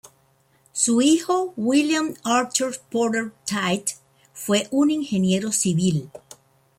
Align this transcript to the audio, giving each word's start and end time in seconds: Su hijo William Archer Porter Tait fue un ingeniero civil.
Su 0.71 0.99
hijo 1.03 1.53
William 1.57 2.15
Archer 2.23 2.71
Porter 2.89 3.33
Tait 3.45 3.87
fue 4.33 4.67
un 4.71 4.89
ingeniero 4.89 5.51
civil. 5.51 6.09